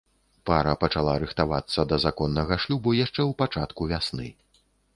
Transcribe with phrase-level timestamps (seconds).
[0.49, 4.27] Пара пачала рыхтавацца да законнага шлюбу яшчэ ў пачатку вясны.